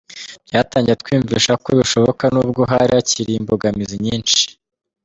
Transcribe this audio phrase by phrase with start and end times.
[0.47, 4.41] Byatangiye twiyumvisha ko bishoboka nubwo hari hakiri imbogamizi nyinshi.